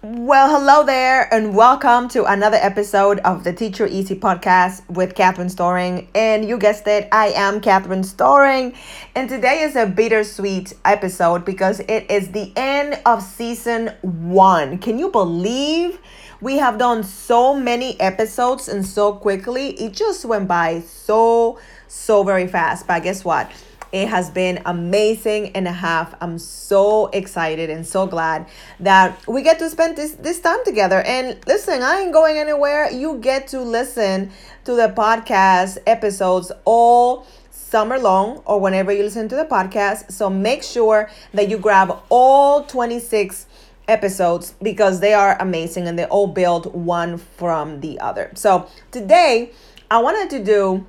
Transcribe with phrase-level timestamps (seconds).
[0.00, 5.48] Well, hello there, and welcome to another episode of the Teacher Easy podcast with Catherine
[5.48, 6.06] Storing.
[6.14, 8.74] And you guessed it, I am Catherine Storing.
[9.16, 14.78] And today is a bittersweet episode because it is the end of season one.
[14.78, 15.98] Can you believe
[16.40, 19.70] we have done so many episodes and so quickly?
[19.70, 21.58] It just went by so,
[21.88, 22.86] so very fast.
[22.86, 23.50] But guess what?
[23.90, 26.14] It has been amazing and a half.
[26.20, 28.46] I'm so excited and so glad
[28.80, 31.00] that we get to spend this this time together.
[31.02, 32.90] And listen, I ain't going anywhere.
[32.90, 34.30] You get to listen
[34.64, 40.12] to the podcast episodes all summer long or whenever you listen to the podcast.
[40.12, 43.46] So make sure that you grab all 26
[43.86, 48.30] episodes because they are amazing and they all build one from the other.
[48.34, 49.52] So today
[49.90, 50.86] I wanted to do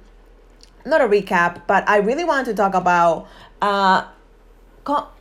[0.89, 3.27] not a recap, but I really wanted to talk about
[3.61, 4.07] uh,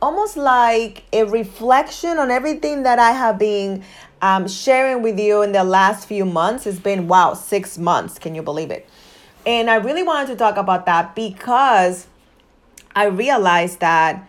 [0.01, 3.83] almost like a reflection on everything that I have been
[4.21, 6.65] um, sharing with you in the last few months.
[6.65, 8.19] It's been, wow, six months.
[8.19, 8.87] Can you believe it?
[9.45, 12.07] And I really wanted to talk about that because
[12.95, 14.27] I realized that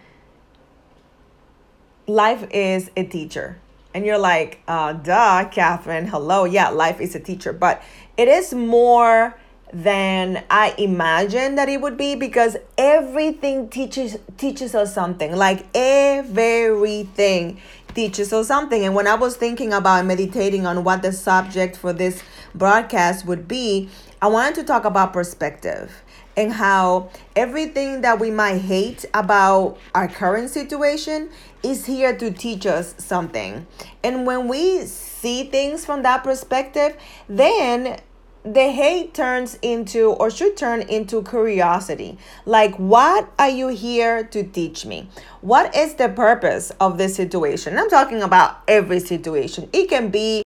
[2.06, 3.58] life is a teacher.
[3.92, 6.44] And you're like, uh, duh, Catherine, hello.
[6.44, 7.52] Yeah, life is a teacher.
[7.52, 7.82] But
[8.16, 9.36] it is more
[9.72, 15.34] than I imagined that it would be because everything teaches teaches us something.
[15.36, 17.60] Like everything
[17.94, 18.84] teaches us something.
[18.84, 22.22] And when I was thinking about meditating on what the subject for this
[22.54, 23.88] broadcast would be,
[24.20, 26.02] I wanted to talk about perspective
[26.36, 31.30] and how everything that we might hate about our current situation
[31.62, 33.66] is here to teach us something.
[34.02, 36.96] And when we see things from that perspective,
[37.28, 37.98] then
[38.42, 42.16] the hate turns into or should turn into curiosity.
[42.46, 45.08] Like what are you here to teach me?
[45.40, 47.78] What is the purpose of this situation?
[47.78, 49.68] I'm talking about every situation.
[49.72, 50.42] It can be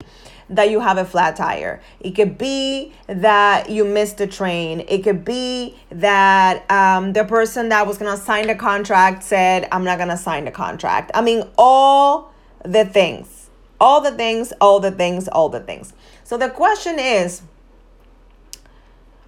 [0.50, 1.80] that you have a flat tire.
[2.00, 4.84] It could be that you missed the train.
[4.88, 9.66] It could be that um, the person that was going to sign the contract said
[9.72, 11.10] i'm not going to sign the contract.
[11.14, 12.32] I mean all
[12.64, 13.48] the things.
[13.80, 15.92] All the things all the things all the things.
[16.22, 17.42] So the question is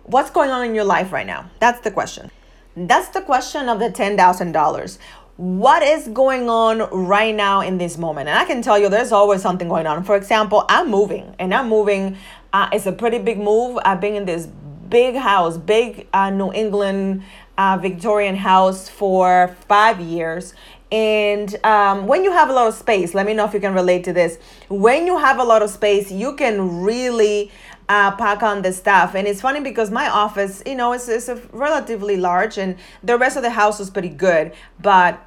[0.06, 1.50] What's going on in your life right now?
[1.58, 2.30] That's the question.
[2.76, 4.98] That's the question of the $10,000.
[5.36, 8.28] What is going on right now in this moment?
[8.28, 10.04] And I can tell you there's always something going on.
[10.04, 12.18] For example, I'm moving and I'm moving.
[12.52, 13.80] Uh, it's a pretty big move.
[13.84, 17.24] I've been in this big house, big uh, New England
[17.58, 20.54] uh, Victorian house for five years.
[20.92, 23.74] And um, when you have a lot of space, let me know if you can
[23.74, 24.38] relate to this.
[24.68, 27.50] When you have a lot of space, you can really
[27.88, 29.14] uh, pack on the stuff.
[29.14, 33.36] And it's funny because my office, you know, it's, it's relatively large and the rest
[33.36, 34.52] of the house was pretty good.
[34.80, 35.24] But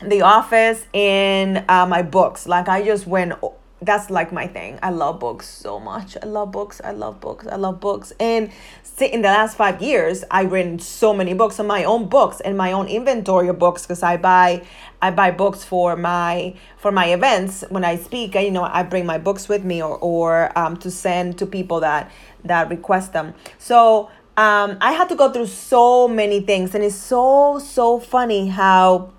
[0.00, 3.34] the office and uh, my books, like I just went
[3.80, 4.78] that's like my thing.
[4.82, 6.16] I love books so much.
[6.20, 6.80] I love books.
[6.82, 7.46] I love books.
[7.46, 8.12] I love books.
[8.18, 8.50] And
[9.00, 12.58] in the last five years, I've written so many books on my own books and
[12.58, 14.64] my own inventory of books because I buy
[15.00, 18.34] I buy books for my for my events when I speak.
[18.34, 21.46] I, you know, I bring my books with me or or um, to send to
[21.46, 22.10] people that
[22.44, 23.34] that request them.
[23.58, 28.48] So um, I had to go through so many things, and it's so so funny
[28.48, 29.12] how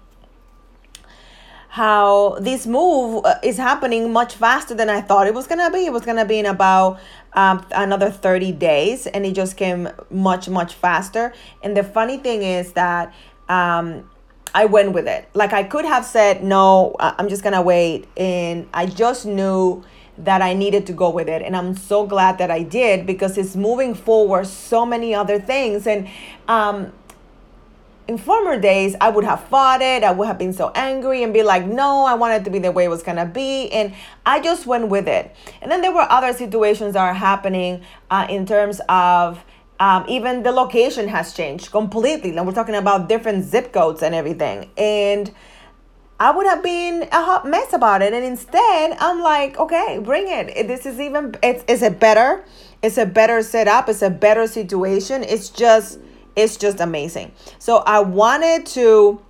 [1.70, 5.86] how this move uh, is happening much faster than I thought it was gonna be.
[5.86, 7.00] It was gonna be in about
[7.34, 11.32] um, another 30 days, and it just came much, much faster.
[11.62, 13.14] And the funny thing is that
[13.48, 14.10] um,
[14.54, 15.30] I went with it.
[15.36, 18.08] Like I could have said, no, I'm just gonna wait.
[18.18, 19.84] And I just knew
[20.18, 21.44] that I needed to go with it.
[21.44, 25.86] And I'm so glad that I did because it's moving forward so many other things.
[25.86, 26.10] And
[26.48, 26.92] um,
[28.10, 30.04] in former days, I would have fought it.
[30.04, 32.58] I would have been so angry and be like, no, I want it to be
[32.58, 33.70] the way it was going to be.
[33.72, 33.94] And
[34.26, 35.36] I just went with it.
[35.62, 39.46] And then there were other situations that are happening uh, in terms of
[39.80, 42.32] um, even the location has changed completely.
[42.32, 44.72] Now we're talking about different zip codes and everything.
[44.76, 45.32] And
[46.20, 48.12] I would have been a hot mess about it.
[48.12, 50.68] And instead, I'm like, okay, bring it.
[50.68, 52.44] This is even, it's, it's a better,
[52.82, 53.88] it's a better setup.
[53.88, 55.24] It's a better situation.
[55.24, 56.00] It's just,
[56.40, 57.32] it's just amazing.
[57.60, 59.22] So I wanted to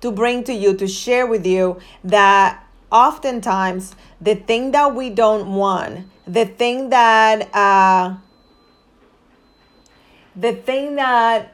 [0.00, 5.54] to bring to you to share with you that oftentimes the thing that we don't
[5.54, 8.16] want, the thing that uh
[10.36, 11.52] the thing that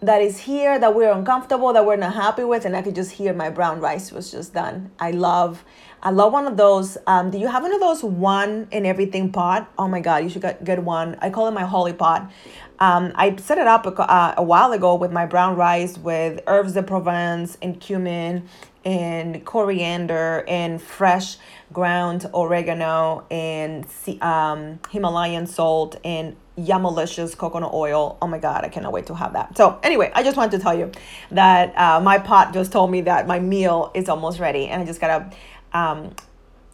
[0.00, 3.12] that is here that we're uncomfortable that we're not happy with and i could just
[3.12, 4.90] hear my brown rice was just done.
[4.98, 5.64] I love
[6.02, 9.32] i love one of those um, do you have one of those one in everything
[9.32, 9.72] pot?
[9.78, 11.16] Oh my god you should get, get one.
[11.20, 12.30] I call it my holy pot.
[12.78, 16.40] Um, i set it up a, uh, a while ago with my brown rice with
[16.46, 18.48] herbs de provence and cumin
[18.84, 21.38] and coriander and fresh
[21.72, 23.86] ground oregano and
[24.20, 28.16] um, himalayan salt and Yamalicious coconut oil.
[28.22, 29.56] Oh my God, I cannot wait to have that.
[29.56, 30.90] So, anyway, I just wanted to tell you
[31.30, 34.86] that uh, my pot just told me that my meal is almost ready and I
[34.86, 35.30] just gotta
[35.72, 36.14] um,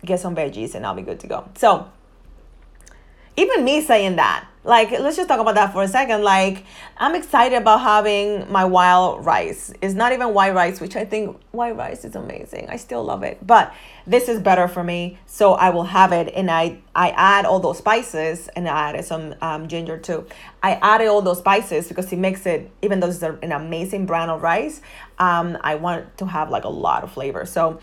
[0.04, 1.48] get some veggies and I'll be good to go.
[1.56, 1.90] So,
[3.36, 6.22] even me saying that, like let's just talk about that for a second.
[6.22, 6.64] Like
[6.96, 9.72] i'm excited about having my wild rice.
[9.82, 12.68] It's not even white rice which i think white rice is amazing.
[12.68, 13.44] I still love it.
[13.44, 13.74] But
[14.06, 16.32] this is better for me so i will have it.
[16.34, 20.26] And i i add all those spices and i added some um, ginger too.
[20.62, 24.30] I added all those spices because it makes it even though it's an amazing brand
[24.30, 24.80] of rice
[25.18, 27.44] um, i want to have like a lot of flavor.
[27.46, 27.80] So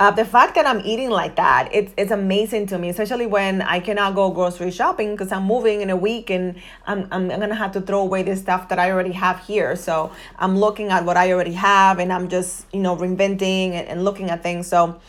[0.00, 3.62] uh, the fact that I'm eating like that, it's, it's amazing to me, especially when
[3.62, 6.54] I cannot go grocery shopping because I'm moving in a week and
[6.86, 9.74] I'm, I'm, to have to throw away the stuff that I already have here.
[9.74, 13.88] So I'm looking at what I already have and I'm just, you know, reinventing and,
[13.88, 14.68] and looking at things.
[14.68, 15.00] So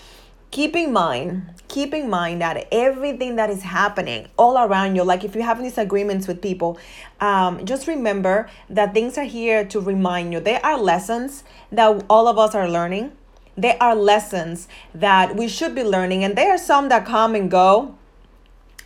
[0.50, 5.24] keep in mind, keep in mind that everything that is happening all around you, like
[5.24, 6.80] if you have disagreements with people,
[7.20, 10.40] um, just remember that things are here to remind you.
[10.40, 13.12] They are lessons that all of us are learning
[13.62, 17.52] there are lessons that we should be learning, and there are some that come and
[17.52, 17.96] go.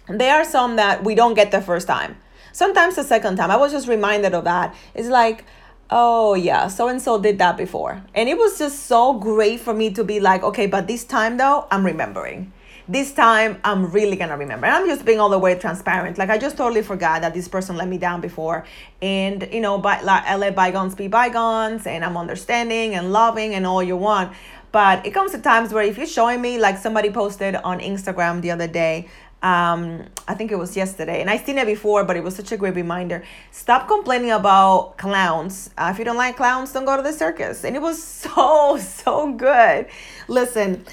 [0.07, 2.17] There are some that we don't get the first time.
[2.51, 3.51] Sometimes the second time.
[3.51, 4.75] I was just reminded of that.
[4.93, 5.45] It's like,
[5.89, 8.03] oh yeah, so and so did that before.
[8.13, 11.37] And it was just so great for me to be like, okay, but this time
[11.37, 12.51] though, I'm remembering
[12.87, 14.65] this time I'm really gonna remember.
[14.65, 16.17] And I'm just being all the way transparent.
[16.17, 18.65] Like I just totally forgot that this person let me down before.
[19.01, 23.53] And you know, but like I let bygones be bygones and I'm understanding and loving
[23.53, 24.33] and all you want.
[24.73, 28.41] But it comes to times where if you're showing me, like somebody posted on Instagram
[28.41, 29.07] the other day,
[29.43, 32.51] um, I think it was yesterday, and I've seen it before, but it was such
[32.51, 33.23] a great reminder.
[33.51, 35.69] Stop complaining about clowns.
[35.77, 37.63] Uh, if you don't like clowns, don't go to the circus.
[37.63, 39.87] And it was so, so good.
[40.27, 40.83] Listen,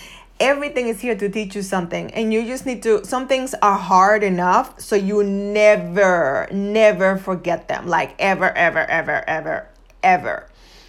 [0.41, 3.79] everything is here to teach you something, and you just need to, some things are
[3.79, 7.87] hard enough, so you never, never forget them.
[7.87, 9.69] Like ever, ever, ever, ever,
[10.03, 10.47] ever.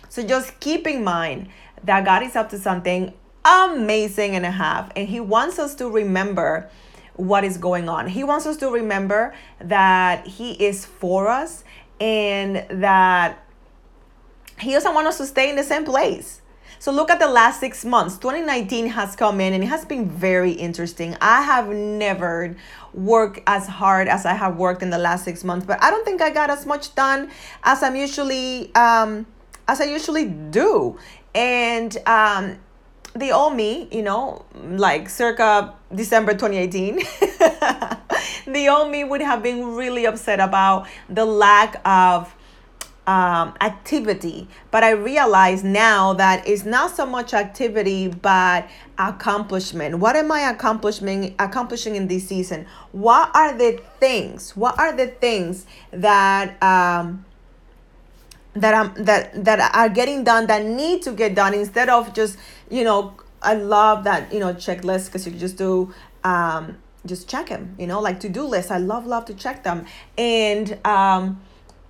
[0.10, 1.48] So just keep in mind
[1.84, 3.14] that God is up to something
[3.44, 4.92] amazing and a half.
[4.96, 6.70] And He wants us to remember
[7.16, 8.08] what is going on.
[8.08, 11.64] He wants us to remember that He is for us
[12.00, 13.46] and that
[14.60, 16.42] He doesn't want us to stay in the same place.
[16.82, 18.18] So look at the last six months.
[18.18, 21.16] 2019 has come in and it has been very interesting.
[21.22, 22.56] I have never
[22.92, 26.04] worked as hard as I have worked in the last six months, but I don't
[26.04, 27.30] think I got as much done
[27.64, 29.28] as I'm usually um,
[29.68, 30.98] as I usually do
[31.34, 32.58] and um,
[33.16, 36.96] the old me, you know, like circa December 2018,
[38.48, 42.34] the old me would have been really upset about the lack of
[43.08, 44.48] um, activity.
[44.70, 50.00] But I realize now that it's not so much activity, but accomplishment.
[50.00, 52.68] What am I accomplishing accomplishing in this season?
[52.92, 54.56] What are the things?
[54.56, 57.26] What are the things that um,
[58.54, 62.38] that I'm that that are getting done that need to get done instead of just
[62.70, 65.94] you know I love that you know checklist because you just do
[66.24, 69.64] um just check them you know like to do lists I love love to check
[69.64, 69.86] them.
[70.18, 71.42] And um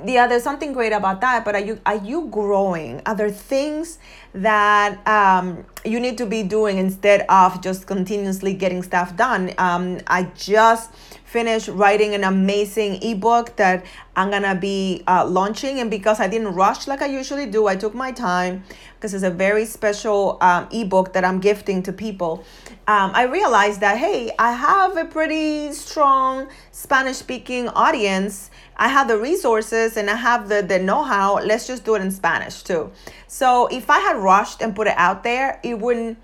[0.05, 3.99] yeah there's something great about that but are you are you growing are there things
[4.33, 9.99] that um, you need to be doing instead of just continuously getting stuff done um,
[10.07, 10.93] i just
[11.25, 13.85] finished writing an amazing ebook that
[14.15, 17.75] i'm gonna be uh, launching and because i didn't rush like i usually do i
[17.75, 18.63] took my time
[18.95, 22.43] because it's a very special um, ebook that i'm gifting to people
[22.87, 28.49] um, I realized that, hey, I have a pretty strong Spanish speaking audience.
[28.75, 31.35] I have the resources and I have the, the know how.
[31.35, 32.91] Let's just do it in Spanish too.
[33.27, 36.17] So if I had rushed and put it out there, it wouldn't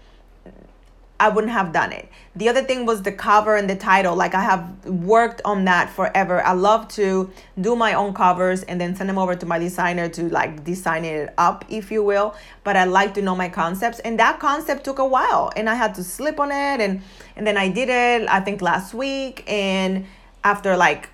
[1.19, 2.09] I wouldn't have done it.
[2.35, 4.15] The other thing was the cover and the title.
[4.15, 6.43] Like I have worked on that forever.
[6.43, 10.09] I love to do my own covers and then send them over to my designer
[10.09, 12.35] to like design it up, if you will.
[12.63, 13.97] But I like to know my concepts.
[13.99, 17.01] And that concept took a while and I had to slip on it and
[17.35, 20.05] and then I did it I think last week and
[20.43, 21.09] after like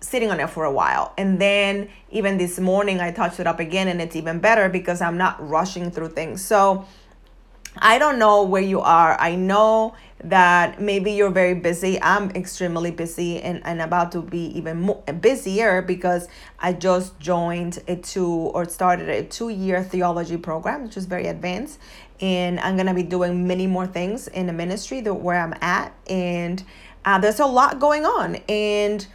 [0.00, 1.12] sitting on it for a while.
[1.18, 5.00] And then even this morning I touched it up again and it's even better because
[5.00, 6.44] I'm not rushing through things.
[6.44, 6.86] So
[7.78, 9.20] I don't know where you are.
[9.20, 12.00] I know that maybe you're very busy.
[12.00, 16.26] I'm extremely busy and, and about to be even more busier because
[16.58, 21.26] I just joined a two or started a two year theology program, which is very
[21.26, 21.78] advanced.
[22.20, 25.54] And I'm going to be doing many more things in the ministry that where I'm
[25.60, 25.92] at.
[26.08, 26.64] And
[27.04, 28.36] uh, there's a lot going on.
[28.48, 29.06] And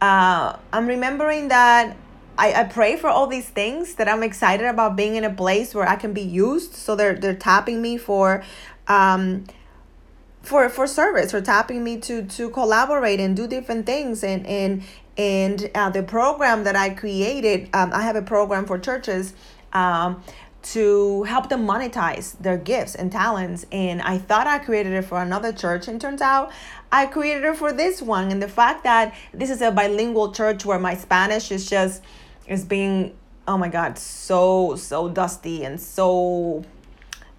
[0.00, 1.96] uh, I'm remembering that
[2.38, 5.74] I, I pray for all these things that I'm excited about being in a place
[5.74, 6.74] where I can be used.
[6.74, 8.44] So they're they're tapping me for
[8.86, 9.44] um
[10.42, 14.84] for for service or tapping me to to collaborate and do different things and and
[15.16, 19.34] and uh, the program that I created um, I have a program for churches
[19.72, 20.22] um,
[20.60, 23.64] to help them monetize their gifts and talents.
[23.70, 25.88] And I thought I created it for another church.
[25.88, 26.52] And turns out
[26.90, 28.30] I created it for this one.
[28.30, 32.02] And the fact that this is a bilingual church where my Spanish is just
[32.46, 36.62] is being oh my god so so dusty and so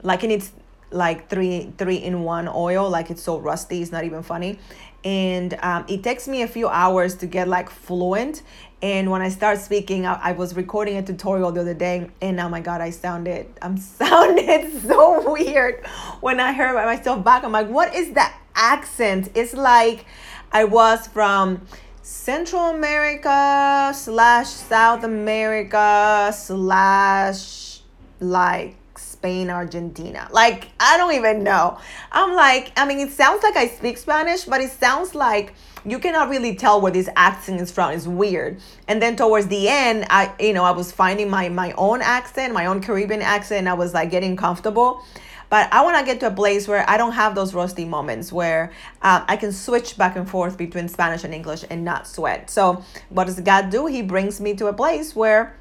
[0.02, 0.52] like it needs
[0.92, 2.90] like three three in one oil.
[2.90, 3.82] Like it's so rusty.
[3.82, 4.60] It's not even funny.
[5.04, 8.42] And um, it takes me a few hours to get like fluent
[8.82, 12.40] and when i start speaking I, I was recording a tutorial the other day and
[12.40, 15.86] oh my god i sounded i'm sounded so weird
[16.22, 17.44] when i heard myself back.
[17.44, 19.30] I'm like what is that accent?
[19.36, 20.06] It's like
[20.52, 21.62] i was from
[22.02, 27.82] central america slash south america slash
[28.20, 28.79] like
[29.20, 30.30] Spain, Argentina.
[30.32, 31.78] Like, I don't even know.
[32.10, 36.00] I'm like, I mean, it sounds like I speak Spanish, but it sounds like you
[36.00, 37.92] cannot really tell where this accent is from.
[37.92, 38.62] It's weird.
[38.88, 42.54] And then towards the end, I, you know, I was finding my my own accent,
[42.54, 43.68] my own Caribbean accent.
[43.68, 45.04] I was like getting comfortable.
[45.50, 48.32] But I want to get to a place where I don't have those rusty moments
[48.32, 48.72] where
[49.02, 52.50] uh, I can switch back and forth between Spanish and English and not sweat.
[52.50, 53.88] So, what does God do?
[53.88, 55.58] He brings me to a place where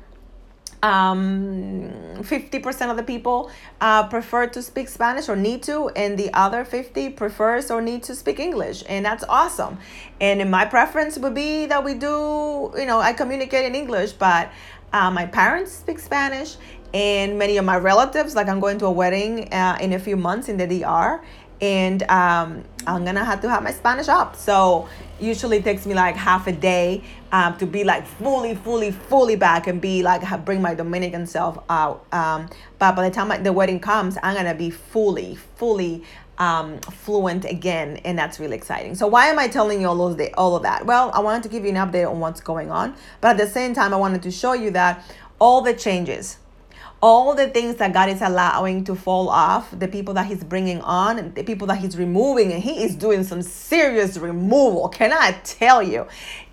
[0.82, 6.32] um 50% of the people uh, prefer to speak spanish or need to and the
[6.34, 9.78] other 50 prefers or need to speak english and that's awesome.
[10.20, 14.50] And my preference would be that we do you know i communicate in english but
[14.92, 16.56] uh, my parents speak spanish
[16.94, 20.16] and many of my relatives like i'm going to a wedding uh, in a few
[20.16, 21.22] months in the dr
[21.60, 24.36] and um, I'm gonna have to have my Spanish up.
[24.36, 24.88] So
[25.20, 27.02] usually it takes me like half a day
[27.32, 31.58] um, to be like fully, fully, fully back and be like bring my Dominican self
[31.68, 32.06] out.
[32.12, 36.04] Um, but by the time the wedding comes, I'm gonna be fully, fully
[36.38, 38.94] um, fluent again, and that's really exciting.
[38.94, 40.86] So why am I telling you all of the, all of that?
[40.86, 43.48] Well, I wanted to give you an update on what's going on, but at the
[43.48, 45.04] same time, I wanted to show you that
[45.40, 46.38] all the changes
[47.00, 50.80] all the things that God is allowing to fall off, the people that He's bringing
[50.80, 54.88] on, the people that He's removing, and He is doing some serious removal.
[54.88, 56.06] Can I tell you?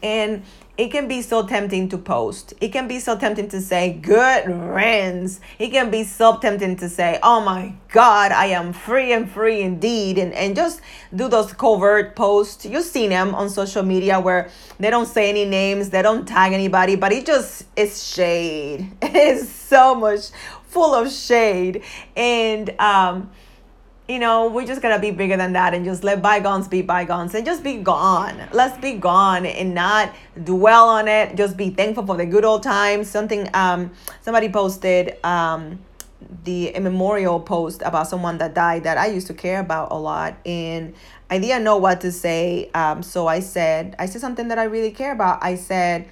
[0.04, 0.44] And
[0.78, 2.54] it can be so tempting to post.
[2.60, 5.40] It can be so tempting to say, good riddance.
[5.58, 9.62] It can be so tempting to say, oh my God, I am free and free
[9.62, 10.18] indeed.
[10.18, 10.82] And, and just
[11.16, 12.66] do those covert posts.
[12.66, 16.52] You've seen them on social media where they don't say any names, they don't tag
[16.52, 18.92] anybody, but it just is shade.
[19.02, 20.30] It is so much
[20.64, 21.84] full of shade.
[22.18, 23.32] And, um,
[24.08, 27.34] you know, we're just gonna be bigger than that and just let bygones be bygones
[27.34, 28.40] and just be gone.
[28.52, 31.36] Let's be gone and not dwell on it.
[31.36, 33.10] Just be thankful for the good old times.
[33.10, 35.80] Something um somebody posted um
[36.44, 40.38] the memorial post about someone that died that I used to care about a lot
[40.46, 40.94] and
[41.30, 42.70] I didn't know what to say.
[42.76, 45.44] Um so I said I said something that I really care about.
[45.44, 46.08] I said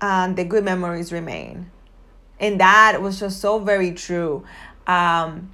[0.00, 1.72] um the good memories remain.
[2.38, 4.44] And that was just so very true.
[4.86, 5.50] Um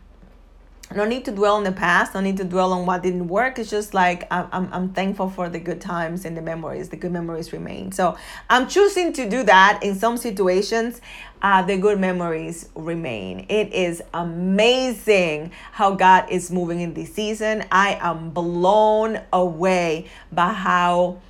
[0.94, 3.58] no need to dwell on the past no need to dwell on what didn't work.
[3.58, 7.12] It's just like I'm, I'm, thankful for the good times and the memories the good
[7.12, 7.92] memories remain.
[7.92, 8.16] So
[8.48, 11.00] i'm choosing to do that in some situations
[11.40, 13.46] uh, the good memories remain.
[13.48, 17.64] It is amazing how god is moving in this season.
[17.70, 21.20] I am blown away by how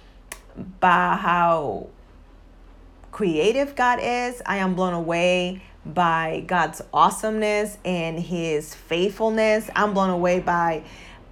[0.80, 1.88] by how
[3.12, 4.40] creative god is.
[4.46, 5.62] I am blown away
[5.94, 9.70] by God's awesomeness and His faithfulness.
[9.74, 10.82] I'm blown away by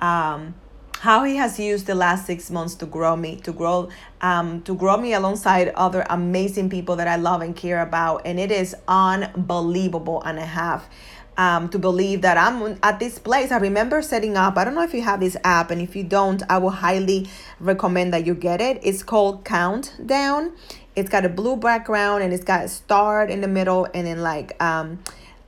[0.01, 0.55] um,
[1.01, 4.75] how He has used the last six months to grow me, to grow, um, to
[4.75, 8.75] grow me alongside other amazing people that I love and care about, and it is
[8.89, 10.89] unbelievable and a half.
[11.39, 13.53] Um, to believe that I'm at this place.
[13.53, 16.03] I remember setting up, I don't know if you have this app, and if you
[16.03, 17.29] don't, I will highly
[17.61, 18.81] recommend that you get it.
[18.83, 20.53] It's called Countdown
[20.97, 24.23] it's got a blue background and it's got a star in the middle and then
[24.23, 24.99] like um,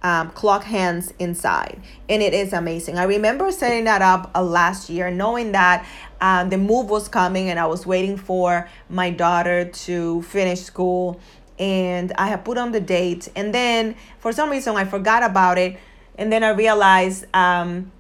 [0.03, 4.89] um, clock hands inside and it is amazing i remember setting that up uh, last
[4.89, 5.85] year knowing that
[6.21, 11.19] um, the move was coming and i was waiting for my daughter to finish school
[11.59, 15.59] and i had put on the date and then for some reason i forgot about
[15.59, 15.79] it.
[16.17, 17.93] And then i realized um,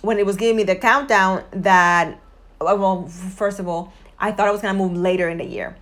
[0.00, 2.18] when it was giving me the countdown that
[2.60, 5.76] well first of all i thought i was going to move later in the year.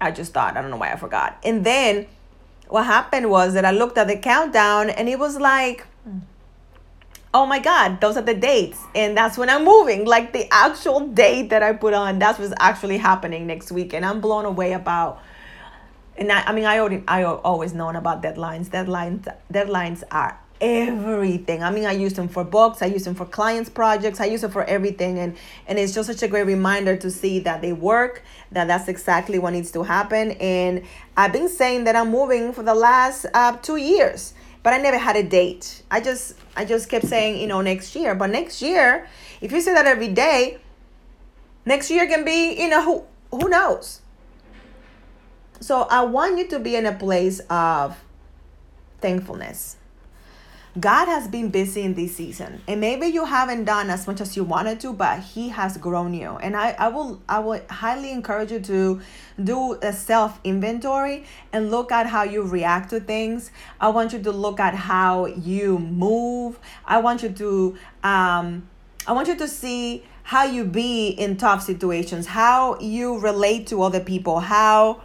[0.00, 1.38] I just thought i don't know why i forgot.
[1.44, 2.06] And then
[2.68, 5.86] what happened was that i looked at the countdown and it was like
[7.32, 8.80] oh my god those are the dates.
[8.94, 12.18] And that's when i'm moving like the actual date that i put on.
[12.18, 13.92] That's what's actually happening next week.
[13.92, 15.20] And i'm blown away about
[16.16, 21.62] and I, I mean i already i always known about deadlines deadlines deadlines are everything
[21.62, 24.42] i mean i use them for books i use them for clients projects i use
[24.42, 27.72] them for everything and and it's just such a great reminder to see that they
[27.72, 30.82] work that that's exactly what needs to happen and
[31.16, 34.98] i've been saying that i'm moving for the last uh, two years but I never
[34.98, 35.82] had a date.
[35.90, 38.14] I just I just kept saying, you know, next year.
[38.16, 39.06] But next year,
[39.40, 40.58] if you say that every day,
[41.66, 43.04] next year can be, you know, who
[43.38, 44.00] who knows?
[45.60, 47.96] So I want you to be in a place of
[49.00, 49.76] thankfulness.
[50.78, 54.36] God has been busy in this season, and maybe you haven't done as much as
[54.36, 56.30] you wanted to, but He has grown you.
[56.30, 59.00] And I, I will, I will highly encourage you to
[59.42, 63.52] do a self inventory and look at how you react to things.
[63.80, 66.58] I want you to look at how you move.
[66.84, 68.68] I want you to, um,
[69.06, 73.82] I want you to see how you be in tough situations, how you relate to
[73.82, 75.02] other people, how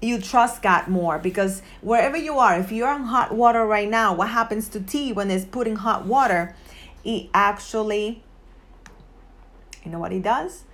[0.00, 4.14] you trust God more because wherever you are, if you're in hot water right now,
[4.14, 6.54] what happens to tea when it's put in hot water?
[7.04, 8.22] It actually,
[9.84, 10.64] you know what it does?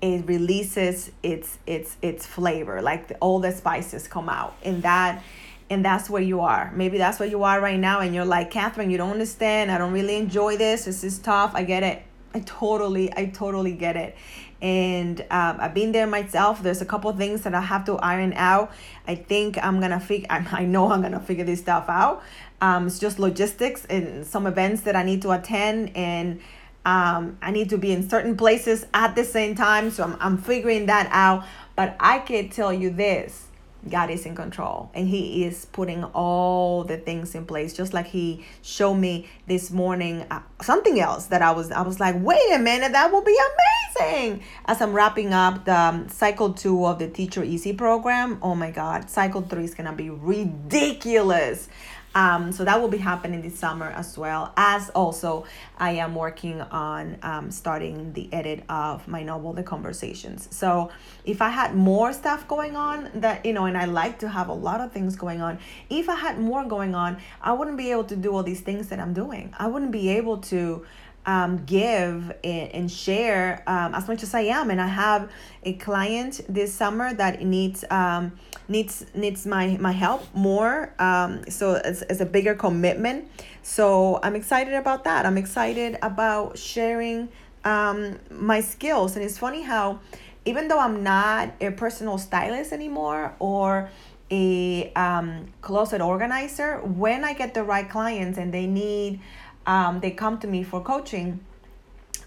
[0.00, 5.22] It releases its its its flavor, like the, all the spices come out, and that
[5.70, 6.72] and that's where you are.
[6.74, 9.70] Maybe that's where you are right now, and you're like, Catherine, you don't understand.
[9.70, 10.86] I don't really enjoy this.
[10.86, 11.52] This is tough.
[11.54, 12.02] I get it.
[12.34, 14.16] I totally, I totally get it
[14.62, 16.62] and um, I've been there myself.
[16.62, 18.72] There's a couple things that I have to iron out.
[19.08, 20.28] I think I'm gonna figure.
[20.30, 22.22] I know I'm gonna figure this stuff out.
[22.60, 26.40] Um, it's just logistics and some events that I need to attend, and
[26.86, 29.90] um, I need to be in certain places at the same time.
[29.90, 31.44] So I'm I'm figuring that out.
[31.74, 33.48] But I can tell you this
[33.88, 37.72] God is in control and He is putting all the things in place.
[37.72, 41.98] Just like He showed me this morning uh, something else that I was I was
[41.98, 44.42] like, wait a minute, that will be amazing.
[44.66, 48.70] As I'm wrapping up the um, cycle two of the Teacher Easy program, oh my
[48.70, 51.68] God, cycle three is gonna be ridiculous.
[52.14, 55.46] Um, so that will be happening this summer as well as also
[55.78, 60.48] I am working on um, starting the edit of my novel, The Conversations.
[60.50, 60.90] So
[61.24, 64.48] if I had more stuff going on that, you know, and I like to have
[64.48, 67.90] a lot of things going on, if I had more going on, I wouldn't be
[67.90, 69.54] able to do all these things that I'm doing.
[69.58, 70.84] I wouldn't be able to
[71.26, 74.70] um, give and, and share um, as much as I am.
[74.70, 75.30] And I have
[75.62, 78.32] a client this summer that needs um,
[78.68, 80.94] needs needs my my help more.
[80.98, 83.28] Um, so it's, it's a bigger commitment.
[83.62, 85.26] So I'm excited about that.
[85.26, 87.28] I'm excited about sharing
[87.64, 89.16] um, my skills.
[89.16, 90.00] And it's funny how
[90.44, 93.90] even though I'm not a personal stylist anymore or
[94.30, 99.20] a um, closet organizer, when I get the right clients and they need
[99.66, 101.40] um, they come to me for coaching,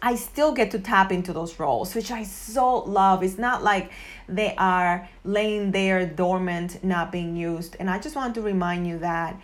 [0.01, 3.23] I still get to tap into those roles, which I so love.
[3.23, 3.91] It's not like
[4.27, 7.75] they are laying there dormant, not being used.
[7.79, 9.39] And I just want to remind you that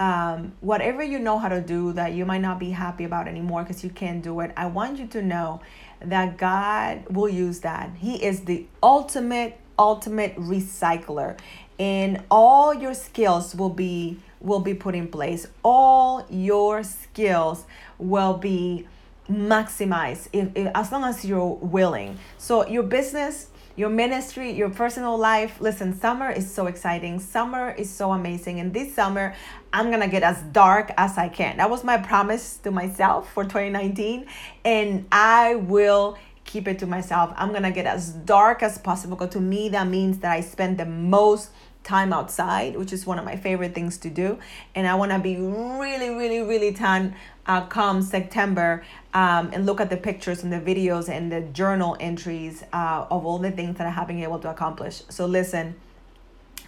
[0.00, 3.62] um, whatever you know how to do that you might not be happy about anymore
[3.62, 5.60] because you can't do it, I want you to know
[6.00, 7.90] that God will use that.
[7.98, 11.38] He is the ultimate, ultimate recycler.
[11.78, 15.46] And all your skills will be will be put in place.
[15.62, 17.64] All your skills
[17.98, 18.86] will be
[19.30, 22.18] maximized if, if, as long as you're willing.
[22.38, 25.60] So your business, your ministry, your personal life.
[25.60, 27.20] Listen, summer is so exciting.
[27.20, 28.60] Summer is so amazing.
[28.60, 29.34] And this summer,
[29.72, 31.58] I'm gonna get as dark as I can.
[31.58, 34.26] That was my promise to myself for 2019.
[34.64, 37.32] And I will keep it to myself.
[37.36, 40.78] I'm gonna get as dark as possible because to me that means that I spend
[40.78, 41.50] the most
[41.84, 44.38] time outside, which is one of my favorite things to do.
[44.74, 47.14] And I want to be really, really, really tan
[47.46, 51.96] uh, come September um, and look at the pictures and the videos and the journal
[51.98, 55.02] entries uh, of all the things that I have been able to accomplish.
[55.08, 55.74] So listen,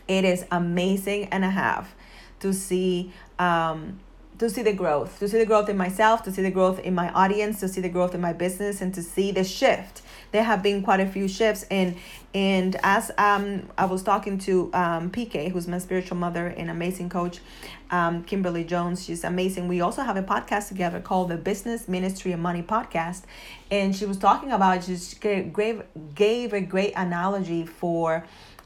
[0.09, 1.95] it is amazing and a half
[2.41, 3.13] to see.
[3.39, 4.01] Um,
[4.43, 6.97] to see the growth, to see the growth in myself, to see the growth in
[6.97, 10.03] my audience, to see the growth in my business, and to see the shift.
[10.33, 11.95] There have been quite a few shifts and
[12.35, 17.09] and as um I was talking to um PK who's my spiritual mother and amazing
[17.09, 17.39] coach
[17.93, 19.69] um Kimberly Jones she's amazing.
[19.69, 23.23] We also have a podcast together called the Business Ministry and Money Podcast
[23.71, 25.85] and she was talking about just gave
[26.17, 28.25] gave a great analogy for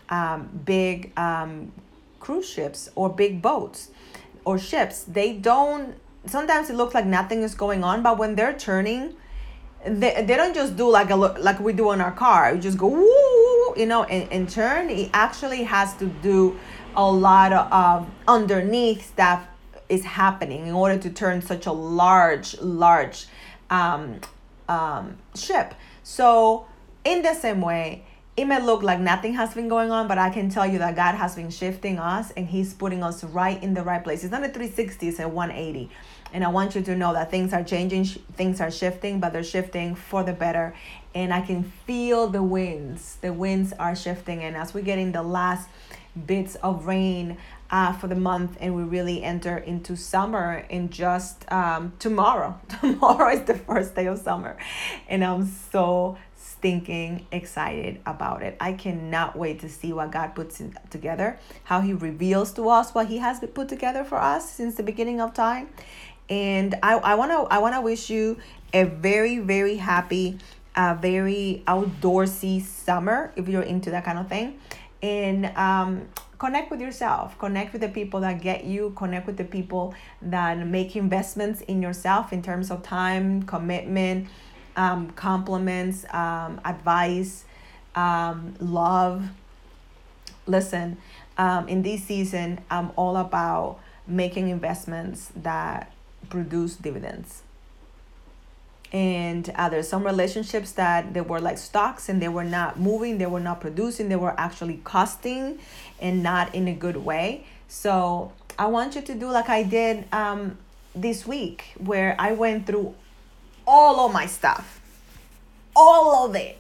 [0.09, 1.73] um big um
[2.21, 3.91] cruise ships or big boats
[4.47, 8.53] or ships they don't sometimes it looks like nothing is going on, but when they're
[8.53, 9.15] turning,
[9.85, 12.55] they, they don't just do like a like we do in our car.
[12.55, 14.91] You just go woo, you know, and, and turn.
[14.91, 16.59] It actually has to do
[16.97, 19.47] a lot of underneath stuff
[19.89, 23.27] is happening in order to turn such a large, large
[23.71, 24.21] um,
[24.69, 25.75] um, ship.
[26.03, 26.67] So
[27.05, 28.05] in the same way,
[28.37, 30.95] it may look like nothing has been going on, but I can tell you that
[30.95, 34.25] God has been shifting us and He's putting us right in the right place.
[34.25, 35.91] It's not a 360, it's a 180.
[36.35, 39.43] And I want you to know that things are changing, things are shifting, but they're
[39.43, 40.75] shifting for the better.
[41.15, 43.17] And I can feel the winds.
[43.23, 44.43] The winds are shifting.
[44.43, 45.71] And as we get in the last
[46.27, 47.39] bits of rain
[47.71, 52.59] uh, for the month, and we really enter into summer in just um, tomorrow.
[52.81, 54.57] Tomorrow is the first day of summer.
[55.09, 56.17] And I'm so
[56.67, 58.57] stinking excited about it.
[58.59, 63.07] I cannot wait to see what God puts together, how He reveals to us what
[63.07, 65.69] He has put together for us since the beginning of time.
[66.29, 68.39] And I, I wanna I wanna wish you
[68.73, 70.39] a very very happy,
[70.75, 74.59] uh, very outdoorsy summer if you're into that kind of thing,
[75.01, 79.45] and um, connect with yourself connect with the people that get you connect with the
[79.45, 84.29] people that make investments in yourself in terms of time commitment
[84.77, 87.45] um, compliments, um, advice,
[87.95, 89.29] um, love.
[90.47, 90.99] Listen,
[91.39, 95.93] um, in this season, I'm all about making investments that
[96.29, 97.43] produce dividends.
[98.93, 103.19] And uh, there's some relationships that they were like stocks and they were not moving,
[103.19, 105.59] they were not producing, they were actually costing
[106.01, 107.45] and not in a good way.
[107.69, 110.57] So I want you to do like I did um,
[110.95, 112.95] this week, where I went through
[113.67, 114.81] all of my stuff,
[115.75, 116.59] all of it.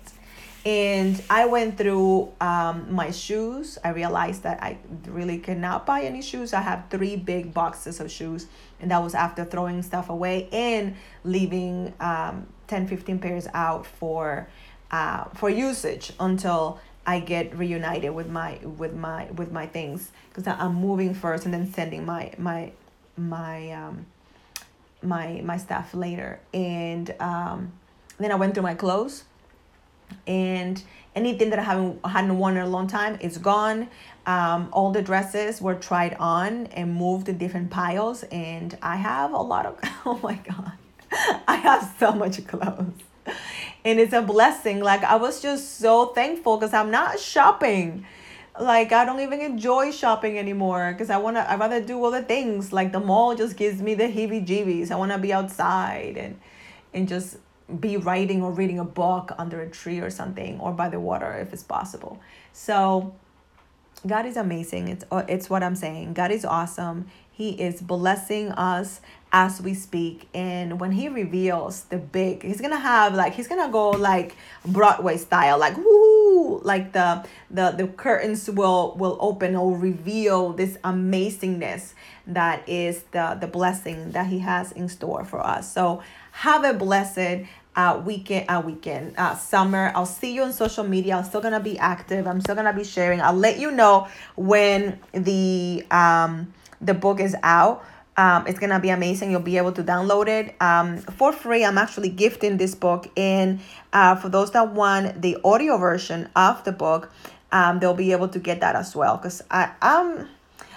[0.64, 3.78] And I went through um, my shoes.
[3.84, 6.52] I realized that I really cannot buy any shoes.
[6.52, 8.46] I have three big boxes of shoes,
[8.80, 14.48] and that was after throwing stuff away and leaving um, 10, 15 pairs out for
[14.90, 20.46] uh, for usage until I get reunited with my with my with my things because
[20.46, 22.72] I'm moving first and then sending my my
[23.16, 24.06] my um,
[25.02, 26.40] my my stuff later.
[26.52, 27.72] And um,
[28.18, 29.24] then i went through my clothes.
[30.26, 30.82] And
[31.14, 33.88] anything that i haven't hadn't worn in a long time is gone.
[34.26, 38.22] Um, all the dresses were tried on and moved in different piles.
[38.24, 40.72] And i have a lot of oh my god.
[41.48, 43.02] I have so much clothes.
[43.84, 44.80] And it's a blessing.
[44.80, 48.06] Like i was just so thankful because i'm not shopping
[48.60, 52.72] like I don't even enjoy shopping anymore because I wanna I rather do other things.
[52.72, 54.90] Like the mall just gives me the heebie jeebies.
[54.90, 56.38] I wanna be outside and
[56.94, 57.38] and just
[57.80, 61.32] be writing or reading a book under a tree or something or by the water
[61.32, 62.20] if it's possible.
[62.52, 63.14] So
[64.06, 64.88] God is amazing.
[64.88, 66.14] It's uh, it's what I'm saying.
[66.14, 67.06] God is awesome.
[67.30, 69.00] He is blessing us
[69.32, 70.28] as we speak.
[70.34, 75.16] And when he reveals the big, he's gonna have like he's gonna go like Broadway
[75.16, 81.94] style, like woo, like the the the curtains will will open or reveal this amazingness
[82.26, 85.72] that is the the blessing that he has in store for us.
[85.72, 89.92] So have a blessed uh, weekend, uh, weekend, uh, summer.
[89.94, 91.16] I'll see you on social media.
[91.16, 92.26] I'm still gonna be active.
[92.26, 93.20] I'm still gonna be sharing.
[93.20, 97.84] I'll let you know when the um the book is out.
[98.16, 99.30] Um, it's gonna be amazing.
[99.30, 101.64] You'll be able to download it um, for free.
[101.64, 103.60] I'm actually gifting this book, and
[103.92, 107.12] uh, for those that want the audio version of the book,
[107.52, 109.18] um, they'll be able to get that as well.
[109.18, 110.28] Cause I um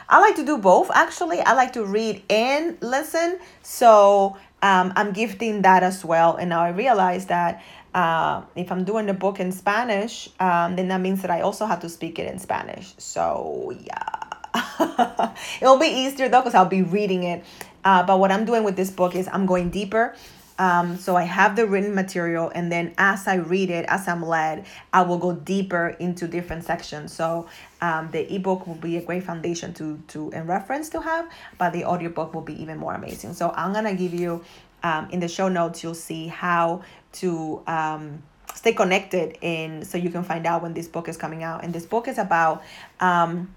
[0.10, 0.90] I like to do both.
[0.92, 3.40] Actually, I like to read and listen.
[3.62, 6.36] So um, I'm gifting that as well.
[6.36, 7.62] And now I realize that
[7.94, 11.68] uh, if I'm doing the book in Spanish, um, then that means that I also
[11.68, 12.94] have to speak it in Spanish.
[12.98, 14.29] So yeah.
[15.62, 17.44] It'll be easier though because I'll be reading it.
[17.84, 20.16] Uh, but what I'm doing with this book is I'm going deeper.
[20.60, 24.22] Um, so I have the written material, and then as I read it, as I'm
[24.22, 27.14] led, I will go deeper into different sections.
[27.14, 27.48] So
[27.82, 31.72] um, the ebook will be a great foundation to to and reference to have, but
[31.72, 33.34] the audiobook will be even more amazing.
[33.36, 34.44] So I'm gonna give you
[34.84, 35.82] um, in the show notes.
[35.82, 36.84] You'll see how
[37.14, 38.22] to um,
[38.54, 41.64] stay connected, and so you can find out when this book is coming out.
[41.64, 42.64] And this book is about
[43.00, 43.56] um,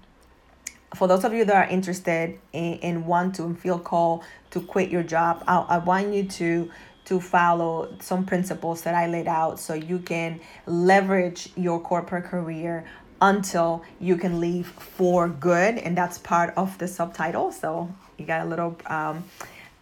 [0.95, 4.89] for those of you that are interested in, in want to feel called to quit
[4.89, 6.71] your job, I, I want you to
[7.05, 12.85] to follow some principles that I laid out so you can leverage your corporate career
[13.21, 15.77] until you can leave for good.
[15.77, 17.51] And that's part of the subtitle.
[17.51, 19.23] So you got a little um,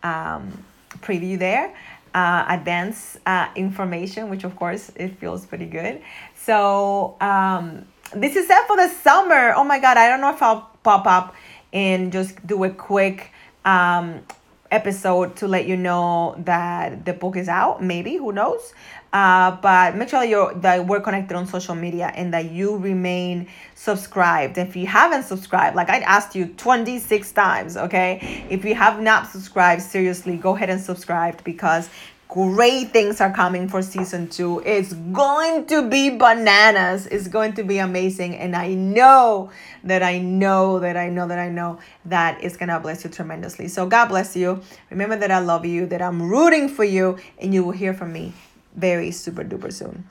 [0.02, 0.63] um,
[0.97, 1.76] preview there.
[2.13, 6.02] Uh, advanced uh, information, which of course it feels pretty good.
[6.36, 9.54] So um, this is it for the summer.
[9.56, 11.36] Oh my God, I don't know if I'll pop up
[11.74, 13.32] and just do a quick
[13.65, 14.22] um,
[14.72, 17.84] episode to let you know that the book is out.
[17.84, 18.74] Maybe who knows?
[19.13, 23.48] Uh, but make sure you're that we're connected on social media and that you remain
[23.76, 24.58] subscribed.
[24.58, 28.46] If you haven't subscribed, like I asked you 26 times, okay?
[28.50, 31.89] If you have not subscribed, seriously, go ahead and subscribe because
[32.32, 34.62] great things are coming for season two.
[34.65, 37.06] It's going to be bananas.
[37.08, 38.38] It's going to be amazing.
[38.38, 39.52] And I know
[39.84, 43.10] that I know that I know that I know that it's going to bless you
[43.10, 43.67] tremendously.
[43.67, 44.62] So God bless you.
[44.89, 48.13] Remember that I love you, that I'm rooting for you, and you will hear from
[48.13, 48.32] me
[48.78, 50.06] very super duper soon.